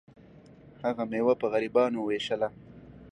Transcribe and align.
هغه 0.83 1.03
میوه 1.11 1.33
په 1.41 1.45
غریبانو 1.53 1.99
ویشله. 2.03 2.49